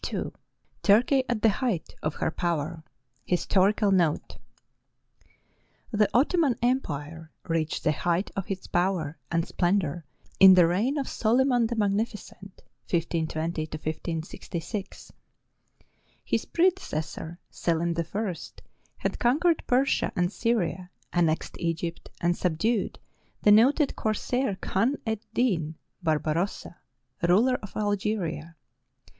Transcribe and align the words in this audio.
II 0.11 0.31
TURKEY 0.81 1.25
AT 1.29 1.43
THE 1.43 1.49
HEIGHT 1.49 1.93
OF 2.01 2.15
HER 2.15 2.31
POWER 2.31 2.83
HISTORICAL 3.25 3.91
NOTE 3.91 4.39
The 5.91 6.09
Ottoman 6.11 6.55
Empire 6.63 7.29
reached 7.47 7.83
the 7.83 7.91
height 7.91 8.31
of 8.35 8.49
its 8.49 8.65
power 8.65 9.19
and 9.31 9.45
splendor 9.47 10.03
in 10.39 10.55
the 10.55 10.65
reign 10.65 10.97
of 10.97 11.07
Solyman 11.07 11.67
the 11.67 11.75
Magnificent 11.75 12.63
(1520 12.89 13.61
1566). 13.65 15.11
His 16.25 16.45
predecessor, 16.45 17.37
Selim 17.51 17.93
I, 17.99 18.35
had 18.97 19.19
conquered 19.19 19.61
Persia 19.67 20.11
and 20.15 20.33
Syria, 20.33 20.89
annexed 21.13 21.59
Egypt, 21.59 22.09
and 22.19 22.35
subdued 22.35 22.97
the 23.43 23.51
noted 23.51 23.95
corsair 23.95 24.55
Khan 24.61 24.95
ed 25.05 25.19
Din 25.35 25.75
(Barbarossa), 26.01 26.77
ruler 27.21 27.59
of 27.61 27.77
Algeria. 27.77 28.55